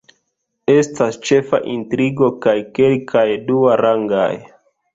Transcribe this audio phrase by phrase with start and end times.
[0.75, 4.29] Estas ĉefa intrigo kaj kelkaj duarangaj.